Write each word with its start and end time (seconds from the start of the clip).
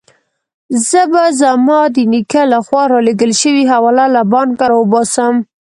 زه 0.87 1.01
به 1.11 1.23
زما 1.41 1.79
د 1.95 1.97
نیکه 2.11 2.41
له 2.51 2.59
خوا 2.65 2.83
رالېږل 2.91 3.31
شوې 3.41 3.63
حواله 3.71 4.05
له 4.15 4.21
بانکه 4.33 4.65
راوباسم. 4.71 5.35